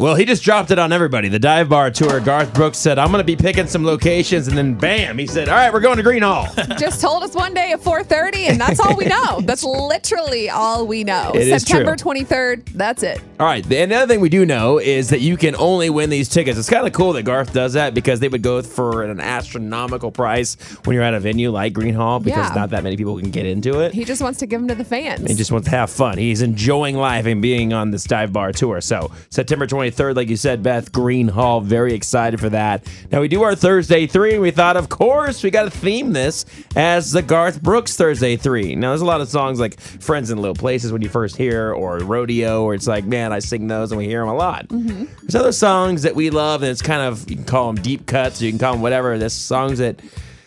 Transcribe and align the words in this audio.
Well, 0.00 0.14
he 0.14 0.24
just 0.24 0.42
dropped 0.42 0.70
it 0.70 0.78
on 0.78 0.92
everybody. 0.92 1.28
The 1.28 1.38
dive 1.38 1.68
bar 1.68 1.90
tour. 1.90 2.20
Garth 2.20 2.54
Brooks 2.54 2.78
said, 2.78 2.98
"I'm 2.98 3.08
going 3.08 3.18
to 3.20 3.24
be 3.24 3.36
picking 3.36 3.66
some 3.66 3.84
locations," 3.84 4.48
and 4.48 4.56
then 4.56 4.74
bam, 4.74 5.18
he 5.18 5.26
said, 5.26 5.50
"All 5.50 5.54
right, 5.54 5.70
we're 5.70 5.80
going 5.80 5.98
to 5.98 6.02
Gruene 6.02 6.22
Hall." 6.22 6.48
Just 6.78 7.02
told 7.02 7.22
us 7.22 7.34
one 7.34 7.52
day 7.52 7.72
at 7.72 7.80
4:30, 7.80 8.48
and 8.48 8.58
that's 8.58 8.80
all 8.80 8.96
we 8.96 9.04
know. 9.04 9.42
That's 9.42 9.62
literally 9.62 10.48
all 10.48 10.86
we 10.86 11.04
know. 11.04 11.32
It 11.34 11.60
September 11.60 11.96
true. 11.96 12.14
23rd. 12.14 12.72
That's 12.72 13.02
it. 13.02 13.20
All 13.40 13.46
right. 13.46 13.64
And 13.72 13.90
the 13.90 13.96
other 13.96 14.06
thing 14.06 14.20
we 14.20 14.28
do 14.28 14.44
know 14.44 14.78
is 14.78 15.08
that 15.08 15.20
you 15.20 15.38
can 15.38 15.56
only 15.56 15.88
win 15.88 16.10
these 16.10 16.28
tickets. 16.28 16.58
It's 16.58 16.68
kind 16.68 16.86
of 16.86 16.92
cool 16.92 17.14
that 17.14 17.22
Garth 17.22 17.54
does 17.54 17.72
that 17.72 17.94
because 17.94 18.20
they 18.20 18.28
would 18.28 18.42
go 18.42 18.60
for 18.60 19.02
an 19.02 19.18
astronomical 19.18 20.10
price 20.10 20.56
when 20.84 20.92
you're 20.92 21.02
at 21.02 21.14
a 21.14 21.20
venue 21.20 21.50
like 21.50 21.72
Gruene 21.72 21.94
Hall 21.94 22.20
because 22.20 22.48
Yeah. 22.50 22.54
not 22.54 22.68
that 22.70 22.82
many 22.84 22.98
people 22.98 23.18
can 23.18 23.30
get 23.30 23.46
into 23.46 23.80
it. 23.80 23.94
He 23.94 24.04
just 24.04 24.20
wants 24.20 24.40
to 24.40 24.46
give 24.46 24.60
them 24.60 24.68
to 24.68 24.74
the 24.74 24.84
fans. 24.84 25.26
He 25.26 25.34
just 25.34 25.50
wants 25.50 25.70
to 25.70 25.74
have 25.74 25.88
fun. 25.88 26.18
He's 26.18 26.42
enjoying 26.42 26.96
life 26.98 27.24
and 27.24 27.40
being 27.40 27.72
on 27.72 27.92
this 27.92 28.04
dive 28.04 28.30
bar 28.30 28.52
tour. 28.52 28.82
So 28.82 29.10
September 29.30 29.66
23rd, 29.66 30.16
like 30.16 30.28
you 30.28 30.36
said, 30.36 30.62
Beth, 30.62 30.92
Gruene 30.92 31.30
Hall, 31.30 31.62
very 31.62 31.94
excited 31.94 32.40
for 32.40 32.50
that. 32.50 32.86
Now 33.10 33.22
we 33.22 33.28
do 33.28 33.42
our 33.42 33.54
Thursday 33.54 34.06
three, 34.06 34.32
and 34.34 34.42
we 34.42 34.50
thought, 34.50 34.76
of 34.76 34.90
course, 34.90 35.42
we 35.42 35.50
got 35.50 35.62
to 35.64 35.70
theme 35.70 36.12
this 36.12 36.44
as 36.76 37.12
the 37.12 37.22
Garth 37.22 37.62
Brooks 37.62 37.96
Thursday 37.96 38.36
three. 38.36 38.74
Now 38.74 38.90
there's 38.90 39.00
a 39.00 39.06
lot 39.06 39.22
of 39.22 39.28
songs 39.30 39.58
like 39.58 39.80
Friends 39.80 40.30
in 40.30 40.36
Little 40.36 40.54
Places 40.54 40.92
when 40.92 41.00
you 41.00 41.08
first 41.08 41.36
hear, 41.38 41.72
or 41.72 42.00
Rodeo, 42.00 42.64
or 42.64 42.74
it's 42.74 42.86
like, 42.86 43.06
man, 43.06 43.29
I 43.32 43.38
sing 43.38 43.68
those 43.68 43.92
and 43.92 43.98
we 43.98 44.06
hear 44.06 44.20
them 44.20 44.28
a 44.28 44.34
lot. 44.34 44.68
Mm-hmm. 44.68 45.04
There's 45.22 45.34
other 45.34 45.52
songs 45.52 46.02
that 46.02 46.14
we 46.14 46.30
love, 46.30 46.62
and 46.62 46.70
it's 46.70 46.82
kind 46.82 47.02
of 47.02 47.28
you 47.30 47.36
can 47.36 47.44
call 47.44 47.72
them 47.72 47.82
deep 47.82 48.06
cuts, 48.06 48.40
you 48.40 48.50
can 48.50 48.58
call 48.58 48.72
them 48.72 48.82
whatever. 48.82 49.18
There's 49.18 49.32
songs 49.32 49.78
that 49.78 50.00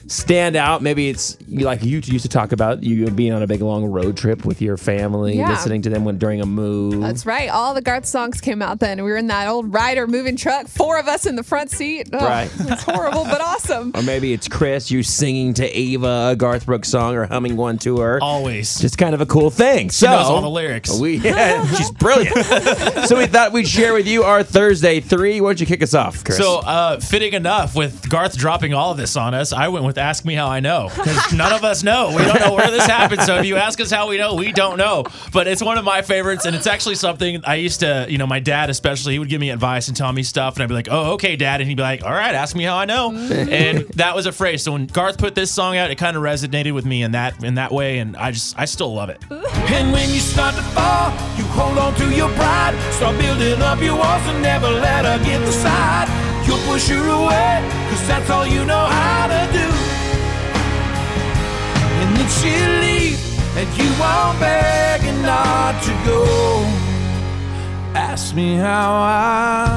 stand 0.07 0.55
out. 0.55 0.81
Maybe 0.81 1.09
it's 1.09 1.37
like 1.49 1.83
you 1.83 1.99
used 2.03 2.23
to 2.23 2.29
talk 2.29 2.51
about 2.51 2.83
you 2.83 3.09
being 3.11 3.33
on 3.33 3.41
a 3.43 3.47
big 3.47 3.61
long 3.61 3.85
road 3.85 4.17
trip 4.17 4.45
with 4.45 4.61
your 4.61 4.77
family, 4.77 5.37
Yeah. 5.37 5.49
listening 5.49 5.81
to 5.83 5.89
them 5.89 6.05
when 6.05 6.17
during 6.17 6.41
a 6.41 6.45
move. 6.45 7.01
That's 7.01 7.25
right. 7.25 7.49
All 7.49 7.73
the 7.73 7.81
Garth 7.81 8.05
songs 8.05 8.41
came 8.41 8.61
out 8.61 8.79
then. 8.79 9.03
We 9.03 9.09
were 9.11 9.17
in 9.17 9.27
that 9.27 9.47
old 9.47 9.73
Ryder 9.73 10.07
moving 10.07 10.35
truck, 10.35 10.67
four 10.67 10.99
of 10.99 11.07
us 11.07 11.25
in 11.25 11.35
the 11.35 11.43
front 11.43 11.71
seat. 11.71 12.09
Oh, 12.13 12.17
Right. 12.23 12.49
It's 12.59 12.83
horrible, 12.83 13.23
but 13.25 13.41
awesome. 13.41 13.91
or 13.95 14.01
maybe 14.03 14.33
it's 14.33 14.47
Chris, 14.47 14.89
you 14.91 15.03
singing 15.03 15.53
to 15.55 15.65
Ava 15.65 16.29
a 16.31 16.35
Garth 16.35 16.65
Brooks 16.65 16.89
song 16.89 17.15
or 17.15 17.25
humming 17.25 17.55
one 17.57 17.77
to 17.79 17.97
her. 17.99 18.19
Always. 18.21 18.79
Just 18.79 18.97
kind 18.97 19.13
of 19.15 19.21
a 19.21 19.25
cool 19.25 19.49
thing. 19.49 19.89
so 19.89 20.07
knows 20.07 20.25
all 20.27 20.41
the 20.41 20.49
lyrics. 20.49 20.97
We 20.99 21.17
yeah, 21.17 21.65
she's 21.75 21.91
brilliant. 21.91 22.35
so 23.07 23.17
we 23.17 23.25
thought 23.27 23.51
we'd 23.51 23.67
share 23.67 23.93
with 23.93 24.07
you 24.07 24.23
our 24.23 24.43
Thursday 24.43 24.99
three. 24.99 25.41
Why 25.41 25.49
don't 25.49 25.59
you 25.59 25.65
kick 25.65 25.81
us 25.81 25.93
off, 25.93 26.23
Chris? 26.23 26.37
So, 26.37 26.59
uh, 26.59 26.99
fitting 26.99 27.33
enough 27.33 27.75
with 27.75 28.09
Garth 28.09 28.37
dropping 28.37 28.73
all 28.73 28.91
of 28.91 28.97
this 28.97 29.15
on 29.15 29.33
us, 29.33 29.51
I 29.53 29.67
went 29.69 29.85
with 29.85 29.92
Ask 29.97 30.25
Me 30.25 30.33
How 30.35 30.47
I 30.47 30.59
Know 30.59 30.89
because 30.89 31.33
none 31.33 31.53
of 31.53 31.63
us 31.63 31.83
know. 31.83 32.13
We 32.15 32.23
don't 32.23 32.39
know 32.39 32.53
where 32.53 32.71
this 32.71 32.85
happened. 32.85 33.21
So, 33.21 33.37
if 33.37 33.45
you 33.45 33.57
ask 33.57 33.79
us 33.79 33.91
how 33.91 34.09
we 34.09 34.17
know, 34.17 34.35
we 34.35 34.51
don't 34.51 34.77
know. 34.77 35.05
But 35.31 35.47
it's 35.47 35.61
one 35.61 35.77
of 35.77 35.85
my 35.85 36.01
favorites, 36.01 36.45
and 36.45 36.55
it's 36.55 36.67
actually 36.67 36.95
something 36.95 37.41
I 37.45 37.55
used 37.55 37.81
to, 37.81 38.05
you 38.09 38.17
know, 38.17 38.27
my 38.27 38.39
dad 38.39 38.69
especially, 38.69 39.13
he 39.13 39.19
would 39.19 39.29
give 39.29 39.41
me 39.41 39.49
advice 39.49 39.87
and 39.87 39.97
tell 39.97 40.11
me 40.11 40.23
stuff, 40.23 40.55
and 40.55 40.63
I'd 40.63 40.67
be 40.67 40.73
like, 40.73 40.87
oh, 40.89 41.13
okay, 41.13 41.35
dad. 41.35 41.61
And 41.61 41.69
he'd 41.69 41.75
be 41.75 41.83
like, 41.83 42.03
all 42.03 42.11
right, 42.11 42.33
ask 42.35 42.55
me 42.55 42.63
how 42.63 42.77
I 42.77 42.85
know. 42.85 43.11
and 43.31 43.87
that 43.95 44.15
was 44.15 44.25
a 44.25 44.31
phrase. 44.31 44.63
So, 44.63 44.73
when 44.73 44.87
Garth 44.87 45.17
put 45.17 45.35
this 45.35 45.51
song 45.51 45.77
out, 45.77 45.91
it 45.91 45.97
kind 45.97 46.15
of 46.17 46.23
resonated 46.23 46.73
with 46.73 46.85
me 46.85 47.03
in 47.03 47.11
that 47.11 47.43
in 47.43 47.55
that 47.55 47.71
way, 47.71 47.99
and 47.99 48.15
I 48.17 48.31
just, 48.31 48.57
I 48.57 48.65
still 48.65 48.93
love 48.93 49.09
it. 49.09 49.21
And 49.73 49.91
when 49.91 50.07
you 50.09 50.19
start 50.19 50.53
to 50.55 50.61
fall, 50.61 51.09
you 51.35 51.43
hold 51.45 51.77
on 51.79 51.95
to 51.95 52.15
your 52.15 52.29
pride. 52.33 52.75
Start 52.93 53.17
building 53.17 53.59
up 53.61 53.81
your 53.81 53.95
walls 53.97 54.21
and 54.27 54.41
never 54.41 54.69
let 54.69 55.05
her 55.05 55.17
get 55.25 55.39
the 55.39 55.51
side. 55.51 56.07
You'll 56.45 56.59
push 56.67 56.89
her 56.89 57.07
away, 57.07 57.63
cause 57.89 58.07
that's 58.07 58.29
all 58.29 58.45
you 58.45 58.65
know 58.65 58.85
how 58.85 59.12
She'll 62.43 62.79
leave, 62.81 63.21
and 63.55 63.69
you 63.77 63.89
won't 63.97 64.37
beg 64.37 65.01
not 65.21 65.81
to 65.81 65.93
go. 66.05 66.25
Ask 67.95 68.35
me 68.35 68.57
how 68.57 68.91
I. 68.91 69.72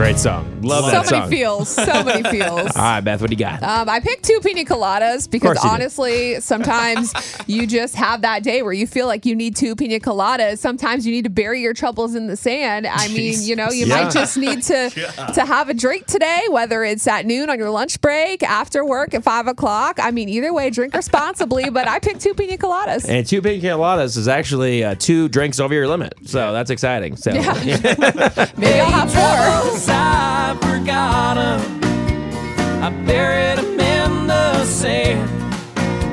Great 0.00 0.18
song. 0.18 0.62
Love 0.62 0.86
so 0.86 1.02
that 1.14 1.28
many 1.28 1.36
feels. 1.36 1.68
So 1.68 2.02
many 2.04 2.22
feels. 2.30 2.74
All 2.74 2.82
right, 2.82 3.00
Beth, 3.02 3.20
what 3.20 3.28
do 3.28 3.34
you 3.34 3.38
got? 3.38 3.62
Um, 3.62 3.86
I 3.86 4.00
picked 4.00 4.24
two 4.24 4.40
pina 4.42 4.64
coladas 4.64 5.30
because 5.30 5.48
course 5.58 5.62
you 5.62 5.68
did. 5.68 5.74
honestly, 5.74 6.40
sometimes 6.40 7.12
you 7.46 7.66
just 7.66 7.94
have 7.96 8.22
that 8.22 8.42
day 8.42 8.62
where 8.62 8.72
you 8.72 8.86
feel 8.86 9.06
like 9.06 9.26
you 9.26 9.36
need 9.36 9.56
two 9.56 9.76
pina 9.76 10.00
coladas. 10.00 10.56
Sometimes 10.56 11.04
you 11.06 11.12
need 11.12 11.24
to 11.24 11.30
bury 11.30 11.60
your 11.60 11.74
troubles 11.74 12.14
in 12.14 12.28
the 12.28 12.36
sand. 12.36 12.86
I 12.86 13.08
mean, 13.08 13.42
you 13.42 13.54
know, 13.54 13.68
you 13.70 13.84
Yeah. 13.84 14.04
might 14.04 14.10
just 14.10 14.38
need 14.38 14.62
to 14.62 14.88
to 15.34 15.44
have 15.44 15.68
a 15.68 15.74
drink 15.74 16.06
today, 16.06 16.44
whether 16.48 16.82
it's 16.82 17.06
at 17.06 17.26
noon 17.26 17.50
on 17.50 17.58
your 17.58 17.68
lunch 17.70 18.00
break, 18.00 18.42
after 18.42 18.82
work 18.86 19.12
at 19.12 19.22
five 19.22 19.48
o'clock. 19.48 19.98
I 20.00 20.12
mean, 20.12 20.30
either 20.30 20.50
way, 20.54 20.70
drink 20.70 20.94
responsibly. 20.94 21.68
but 21.68 21.86
I 21.86 21.98
picked 21.98 22.22
two 22.22 22.32
pina 22.32 22.56
coladas. 22.56 23.06
and 23.06 23.26
two 23.26 23.42
pina 23.42 23.62
coladas 23.62 24.16
is 24.16 24.28
actually 24.28 24.82
uh, 24.82 24.94
two 24.98 25.28
drinks 25.28 25.60
over 25.60 25.74
your 25.74 25.86
limit, 25.88 26.14
so 26.24 26.54
that's 26.54 26.70
exciting. 26.70 27.16
So 27.16 27.32
Maybe 27.32 28.80
I'll 28.80 28.90
have 28.90 29.12
four. 29.12 29.89
Troubles, 29.90 29.98
I 29.98 30.56
forgot 30.60 31.36
'em. 31.38 32.82
I 32.82 32.90
buried 33.04 33.58
'em 33.58 33.80
in 33.80 34.26
the 34.26 34.64
sand. 34.64 35.28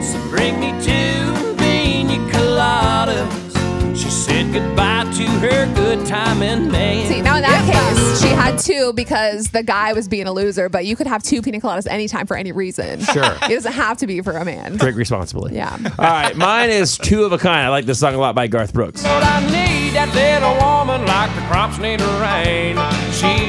So 0.04 0.18
bring 0.30 0.60
me 0.60 0.72
two 0.82 1.56
pina 1.58 2.18
coladas. 2.32 3.98
She 3.98 4.10
said 4.10 4.52
goodbye 4.54 5.06
to 5.14 5.24
her 5.24 5.66
good 5.76 6.06
time 6.06 6.42
in 6.44 6.70
May. 6.72 7.06
See, 7.08 7.22
now 7.22 7.38
in 7.38 7.42
that 7.44 7.66
case, 7.72 8.22
she 8.22 8.28
had 8.28 8.60
two 8.60 8.94
because 8.94 9.50
the 9.50 9.64
guy 9.64 9.94
was 9.94 10.08
being 10.08 10.28
a 10.28 10.32
loser, 10.32 10.70
but 10.70 10.86
you 10.86 10.96
could 10.96 11.08
have 11.08 11.24
two 11.24 11.42
pina 11.42 11.60
coladas 11.60 11.88
anytime 11.90 12.26
for 12.28 12.36
any 12.38 12.52
reason. 12.52 13.02
Sure. 13.02 13.24
It 13.50 13.56
doesn't 13.56 13.74
have 13.74 13.98
to 14.00 14.08
be 14.08 14.22
for 14.22 14.34
a 14.34 14.44
man. 14.46 14.76
drink 14.78 14.98
responsibly. 14.98 15.56
Yeah. 15.56 15.72
All 15.98 16.06
right, 16.06 16.36
mine 16.36 16.70
is 16.70 16.98
two 16.98 17.24
of 17.24 17.32
a 17.32 17.38
kind. 17.38 17.66
I 17.66 17.70
like 17.70 17.86
this 17.86 18.00
song 18.00 18.14
a 18.14 18.18
lot 18.18 18.36
by 18.36 18.48
Garth 18.48 18.74
Brooks. 18.74 19.02
What 19.04 19.24
I 19.24 19.40
need, 19.48 19.92
that 19.94 20.14
little 20.14 20.54
woman 20.64 21.06
like 21.08 21.34
the 21.34 21.42
crops 21.48 21.78
need 21.80 22.02
rain. 22.02 22.76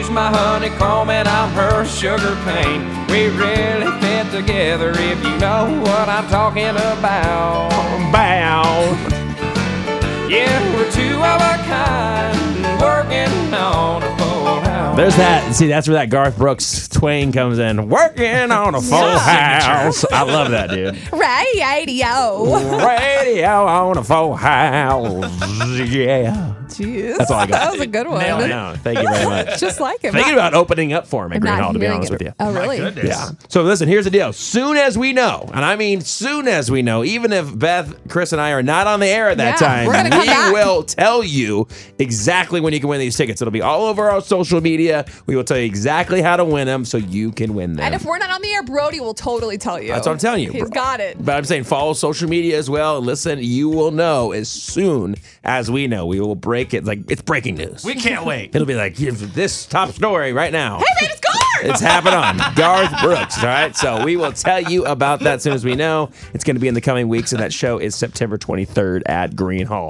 She's 0.08 0.14
my 0.14 0.30
honeycomb 0.30 1.10
and 1.10 1.28
I'm 1.28 1.50
her 1.50 1.84
sugar 1.84 2.34
cane. 2.46 2.80
We 3.08 3.28
really 3.28 3.92
fit 4.00 4.30
together 4.32 4.92
if 4.92 5.22
you 5.22 5.36
know 5.36 5.82
what 5.82 6.08
I'm 6.08 6.26
talking 6.30 6.70
about. 6.70 7.68
Bow. 8.10 8.78
Yeah, 10.26 10.74
we're 10.74 10.90
two 10.92 11.12
of 11.12 11.42
a 11.42 11.62
kind, 11.68 12.80
working 12.80 13.52
on 13.52 14.02
a 14.02 14.16
full 14.16 14.60
house. 14.60 14.96
There's 14.96 15.16
that. 15.16 15.54
See, 15.54 15.66
that's 15.66 15.86
where 15.86 15.98
that 15.98 16.08
Garth 16.08 16.38
Brooks 16.38 16.88
twain 16.88 17.30
comes 17.30 17.58
in. 17.58 17.90
Working 17.90 18.50
on 18.50 18.74
a 18.74 18.80
full 18.80 19.18
house. 19.18 20.06
I 20.10 20.22
love 20.22 20.52
that, 20.52 20.70
dude. 20.70 20.96
Radio. 21.12 22.56
Radio 22.82 23.66
on 23.66 23.98
a 23.98 24.04
full 24.04 24.36
house. 24.36 25.30
Yeah. 25.90 26.54
Jeez. 26.68 27.16
That's 27.18 27.30
all 27.30 27.40
I 27.40 27.46
got. 27.46 27.60
That 27.64 27.72
was 27.72 27.80
a 27.80 27.86
good 27.86 28.06
one. 28.06 28.20
I 28.22 28.46
know. 28.46 28.74
Thank 28.82 28.98
you 29.00 29.08
very 29.08 29.24
much. 29.26 29.60
Just 29.60 29.80
like 29.80 30.02
him. 30.02 30.12
Thinking 30.12 30.32
about 30.34 30.54
opening 30.54 30.92
up 30.92 31.06
for 31.06 31.26
him 31.26 31.32
at 31.32 31.36
I'm 31.36 31.40
Green 31.40 31.54
not 31.54 31.62
Hall, 31.62 31.72
to 31.72 31.78
be 31.78 31.84
hearing 31.84 31.96
honest 31.98 32.12
it. 32.12 32.14
with 32.14 32.22
you. 32.22 32.32
Oh, 32.38 32.52
really? 32.52 32.78
goodness. 32.78 33.06
Yeah. 33.06 33.30
So 33.48 33.62
listen, 33.62 33.88
here's 33.88 34.04
the 34.04 34.10
deal. 34.10 34.32
Soon 34.32 34.76
as 34.76 34.96
we 34.96 35.12
know, 35.12 35.48
and 35.52 35.64
I 35.64 35.76
mean 35.76 36.00
soon 36.00 36.48
as 36.48 36.70
we 36.70 36.82
know, 36.82 37.04
even 37.04 37.32
if 37.32 37.58
Beth, 37.58 37.94
Chris, 38.08 38.32
and 38.32 38.40
I 38.40 38.52
are 38.52 38.62
not 38.62 38.86
on 38.86 39.00
the 39.00 39.06
air 39.06 39.28
at 39.30 39.38
that 39.38 39.60
Yeah, 39.60 39.66
time, 39.68 39.86
we're 39.86 39.92
gonna 39.94 40.10
come 40.10 40.52
we 40.52 40.52
will 40.52 40.82
tell 40.82 41.22
you 41.22 41.66
exactly 41.98 42.60
when 42.60 42.72
you 42.72 42.80
can 42.80 42.88
win 42.88 43.00
these 43.00 43.16
tickets. 43.16 43.40
It'll 43.40 43.52
be 43.52 43.62
all 43.62 43.84
over 43.86 44.10
our 44.10 44.20
social 44.20 44.60
media. 44.60 45.04
We 45.26 45.36
will 45.36 45.44
tell 45.44 45.58
you 45.58 45.64
exactly 45.64 46.22
how 46.22 46.36
to 46.36 46.44
win 46.44 46.66
them 46.66 46.84
so 46.84 46.98
you 46.98 47.32
can 47.32 47.54
win 47.54 47.74
them. 47.74 47.84
And 47.84 47.94
if 47.94 48.04
we're 48.04 48.18
not 48.18 48.30
on 48.30 48.42
the 48.42 48.48
air, 48.52 48.62
Brody 48.62 49.00
will 49.00 49.14
totally 49.14 49.58
tell 49.58 49.80
you. 49.80 49.88
That's 49.88 50.06
what 50.06 50.12
I'm 50.12 50.18
telling 50.18 50.42
you. 50.42 50.52
He's 50.52 50.62
bro. 50.62 50.70
got 50.70 51.00
it. 51.00 51.22
But 51.24 51.36
I'm 51.36 51.44
saying 51.44 51.64
follow 51.64 51.92
social 51.92 52.28
media 52.28 52.58
as 52.58 52.68
well. 52.70 52.98
And 52.98 53.06
listen, 53.06 53.38
you 53.40 53.68
will 53.68 53.90
know 53.90 54.32
as 54.32 54.48
soon 54.48 55.16
as 55.44 55.70
we 55.70 55.86
know. 55.86 56.06
We 56.06 56.20
will 56.20 56.36
break 56.58 56.74
it. 56.74 56.84
Like 56.84 57.10
it's 57.10 57.22
breaking 57.22 57.56
news. 57.56 57.84
We 57.84 57.94
can't 57.94 58.24
wait. 58.24 58.50
It'll 58.54 58.66
be 58.66 58.74
like 58.74 58.96
this 58.96 59.66
top 59.66 59.90
story 59.90 60.32
right 60.32 60.52
now. 60.52 60.78
Hey, 60.78 60.84
man, 61.00 61.10
it's 61.10 61.20
Garth! 61.20 61.70
It's 61.70 61.80
happening 61.80 62.14
on 62.14 62.54
Garth 62.54 63.00
Brooks. 63.02 63.38
All 63.38 63.44
right. 63.44 63.76
So 63.76 64.04
we 64.04 64.16
will 64.16 64.32
tell 64.32 64.60
you 64.60 64.84
about 64.84 65.20
that 65.20 65.36
as 65.36 65.42
soon 65.42 65.52
as 65.52 65.64
we 65.64 65.74
know. 65.74 66.10
It's 66.34 66.44
going 66.44 66.56
to 66.56 66.60
be 66.60 66.68
in 66.68 66.74
the 66.74 66.80
coming 66.80 67.08
weeks, 67.08 67.32
and 67.32 67.40
that 67.40 67.52
show 67.52 67.78
is 67.78 67.94
September 67.94 68.38
23rd 68.38 69.02
at 69.06 69.32
Gruene 69.32 69.66
Hall. 69.66 69.86